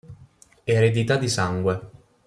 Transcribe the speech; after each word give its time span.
Eredità 0.63 1.15
di 1.17 1.29
sangue 1.29 1.81